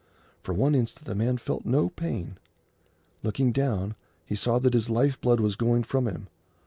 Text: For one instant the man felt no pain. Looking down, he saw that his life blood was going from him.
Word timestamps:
For 0.41 0.53
one 0.55 0.73
instant 0.73 1.05
the 1.05 1.13
man 1.13 1.37
felt 1.37 1.63
no 1.63 1.89
pain. 1.89 2.39
Looking 3.21 3.51
down, 3.51 3.93
he 4.25 4.35
saw 4.35 4.57
that 4.57 4.73
his 4.73 4.89
life 4.89 5.21
blood 5.21 5.39
was 5.39 5.55
going 5.55 5.83
from 5.83 6.07
him. 6.07 6.27